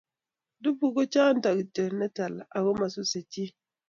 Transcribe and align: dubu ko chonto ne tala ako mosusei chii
dubu 0.61 0.85
ko 0.95 1.01
chonto 1.13 1.49
ne 1.97 2.07
tala 2.15 2.41
ako 2.55 2.69
mosusei 2.79 3.27
chii 3.31 3.51